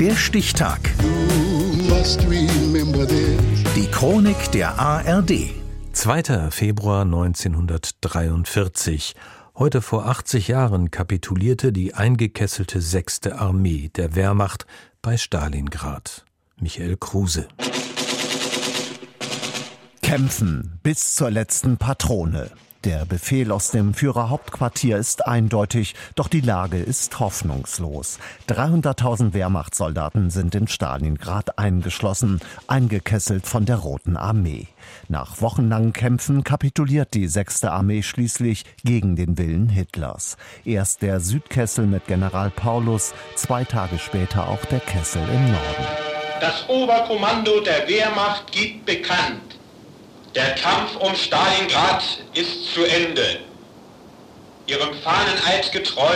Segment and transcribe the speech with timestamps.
[0.00, 0.80] Der Stichtag.
[3.74, 5.32] Die Chronik der ARD.
[5.92, 6.52] 2.
[6.52, 9.16] Februar 1943.
[9.56, 13.26] Heute vor 80 Jahren kapitulierte die eingekesselte 6.
[13.32, 14.66] Armee der Wehrmacht
[15.02, 16.24] bei Stalingrad.
[16.60, 17.48] Michael Kruse.
[20.00, 22.52] Kämpfen bis zur letzten Patrone.
[22.84, 28.20] Der Befehl aus dem Führerhauptquartier ist eindeutig, doch die Lage ist hoffnungslos.
[28.48, 32.38] 300.000 Wehrmachtssoldaten sind in Stalingrad eingeschlossen,
[32.68, 34.68] eingekesselt von der Roten Armee.
[35.08, 37.64] Nach wochenlangen Kämpfen kapituliert die 6.
[37.64, 40.36] Armee schließlich gegen den Willen Hitlers.
[40.64, 45.86] Erst der Südkessel mit General Paulus, zwei Tage später auch der Kessel im Norden.
[46.40, 49.47] Das Oberkommando der Wehrmacht gibt bekannt,
[50.38, 52.00] der Kampf um Stalingrad
[52.34, 53.40] ist zu Ende.
[54.68, 56.14] Ihrem Fahneneid getreu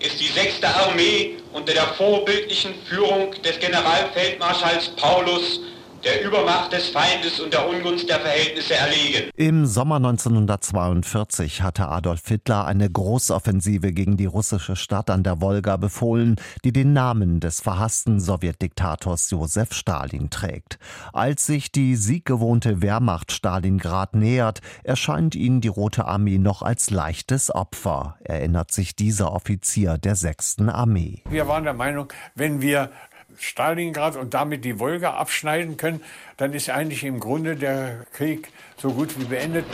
[0.00, 0.62] ist die 6.
[0.64, 5.60] Armee unter der vorbildlichen Führung des Generalfeldmarschalls Paulus
[6.04, 9.30] der Übermacht des Feindes und der Ungunst der Verhältnisse erlegen.
[9.36, 15.76] Im Sommer 1942 hatte Adolf Hitler eine Großoffensive gegen die russische Stadt an der Wolga
[15.76, 20.78] befohlen, die den Namen des verhassten Sowjetdiktators Josef Stalin trägt.
[21.12, 27.54] Als sich die sieggewohnte Wehrmacht Stalingrad nähert, erscheint ihnen die Rote Armee noch als leichtes
[27.54, 30.56] Opfer, erinnert sich dieser Offizier der 6.
[30.68, 31.22] Armee.
[31.30, 32.90] Wir waren der Meinung, wenn wir
[33.38, 36.00] Stalingrad und damit die Wolga abschneiden können,
[36.36, 39.66] dann ist eigentlich im Grunde der Krieg so gut wie beendet.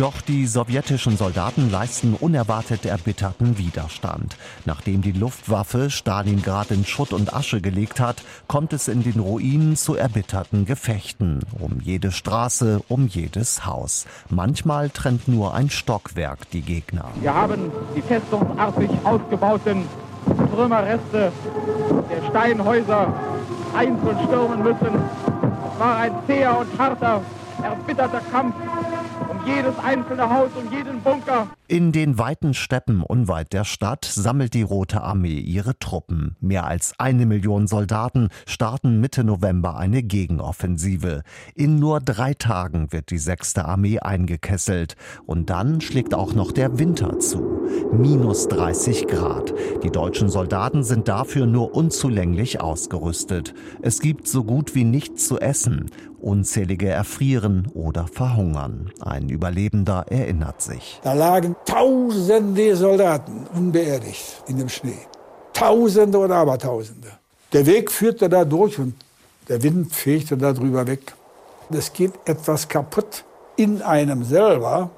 [0.00, 4.34] Doch die sowjetischen Soldaten leisten unerwartet erbitterten Widerstand.
[4.64, 9.76] Nachdem die Luftwaffe Stalingrad in Schutt und Asche gelegt hat, kommt es in den Ruinen
[9.76, 11.40] zu erbitterten Gefechten.
[11.58, 14.06] Um jede Straße, um jedes Haus.
[14.30, 17.04] Manchmal trennt nur ein Stockwerk die Gegner.
[17.20, 19.84] Wir haben die festungsartig ausgebauten
[20.54, 21.32] Trümmerreste
[22.10, 23.12] der Steinhäuser
[23.74, 25.02] einzeln stürmen müssen.
[25.78, 27.22] War ein zäher und harter,
[27.62, 28.54] erbitterter Kampf
[29.46, 31.48] jedes einzelne Haus, um jeden Bunker.
[31.66, 36.36] In den weiten Steppen unweit der Stadt sammelt die Rote Armee ihre Truppen.
[36.40, 41.22] Mehr als eine Million Soldaten starten Mitte November eine Gegenoffensive.
[41.54, 43.58] In nur drei Tagen wird die 6.
[43.58, 44.96] Armee eingekesselt.
[45.26, 47.49] Und dann schlägt auch noch der Winter zu.
[47.92, 49.52] Minus 30 Grad.
[49.82, 53.54] Die deutschen Soldaten sind dafür nur unzulänglich ausgerüstet.
[53.82, 55.90] Es gibt so gut wie nichts zu essen.
[56.20, 58.90] Unzählige erfrieren oder verhungern.
[59.00, 61.00] Ein Überlebender erinnert sich.
[61.02, 64.98] Da lagen tausende Soldaten unbeerdigt in dem Schnee.
[65.52, 67.08] Tausende oder Abertausende.
[67.52, 68.94] Der Weg führte da durch und
[69.48, 71.14] der Wind fegte da drüber weg.
[71.72, 73.24] Es geht etwas kaputt
[73.56, 74.90] in einem selber,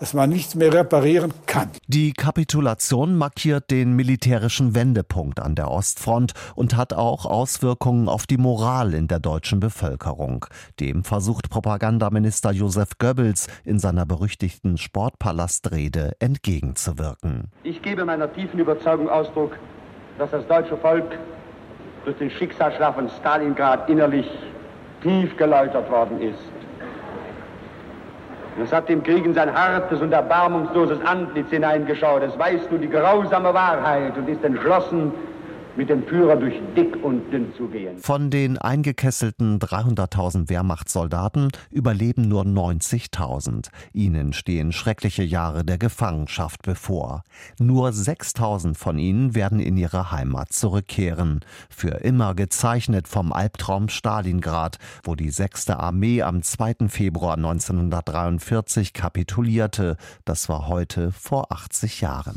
[0.00, 1.70] dass man nichts mehr reparieren kann.
[1.86, 8.38] Die Kapitulation markiert den militärischen Wendepunkt an der Ostfront und hat auch Auswirkungen auf die
[8.38, 10.46] Moral in der deutschen Bevölkerung.
[10.80, 17.50] Dem versucht Propagandaminister Josef Goebbels in seiner berüchtigten Sportpalastrede entgegenzuwirken.
[17.62, 19.58] Ich gebe meiner tiefen Überzeugung Ausdruck,
[20.18, 21.18] dass das deutsche Volk
[22.04, 24.26] durch den Schicksalsschlag von Stalingrad innerlich
[25.02, 26.63] tief geläutert worden ist.
[28.62, 32.22] Es hat dem Krieg in sein hartes und erbarmungsloses Antlitz hineingeschaut.
[32.22, 35.12] Es weiß nun die grausame Wahrheit und ist entschlossen,
[35.76, 37.98] mit dem Führer durch dick und dünn zu gehen.
[37.98, 43.68] Von den eingekesselten 300.000 Wehrmachtssoldaten überleben nur 90.000.
[43.92, 47.22] Ihnen stehen schreckliche Jahre der Gefangenschaft bevor.
[47.58, 51.40] Nur 6.000 von ihnen werden in ihre Heimat zurückkehren.
[51.68, 55.70] Für immer gezeichnet vom Albtraum Stalingrad, wo die 6.
[55.70, 56.88] Armee am 2.
[56.88, 59.96] Februar 1943 kapitulierte.
[60.24, 62.36] Das war heute vor 80 Jahren.